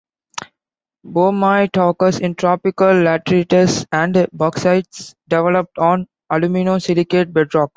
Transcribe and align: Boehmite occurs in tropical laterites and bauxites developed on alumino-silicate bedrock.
Boehmite 1.05 1.91
occurs 1.91 2.19
in 2.19 2.33
tropical 2.33 2.87
laterites 2.87 3.85
and 3.91 4.15
bauxites 4.35 5.13
developed 5.29 5.77
on 5.77 6.07
alumino-silicate 6.31 7.31
bedrock. 7.31 7.69